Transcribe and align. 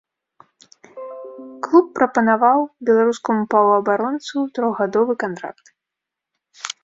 Клуб 1.67 1.85
прапанаваў 1.99 2.59
беларускаму 2.89 3.43
паўабаронцу 3.55 4.37
трохгадовы 4.59 5.13
кантракт. 5.25 5.65